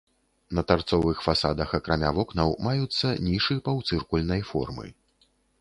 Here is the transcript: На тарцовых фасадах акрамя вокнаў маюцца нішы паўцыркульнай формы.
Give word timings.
На 0.59 0.61
тарцовых 0.71 1.19
фасадах 1.25 1.75
акрамя 1.79 2.11
вокнаў 2.21 2.57
маюцца 2.71 3.13
нішы 3.29 3.61
паўцыркульнай 3.69 4.41
формы. 4.55 4.93